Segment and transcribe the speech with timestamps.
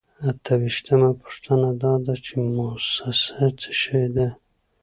[0.29, 4.27] اته ویشتمه پوښتنه دا ده چې موسسه څه شی ده.